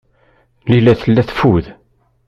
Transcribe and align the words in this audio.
Layla 0.69 0.93
tella 1.01 1.21
teffud. 1.29 1.65